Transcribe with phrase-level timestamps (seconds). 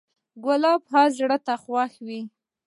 [0.43, 2.21] ګلاب هر زړه ته خوښ وي.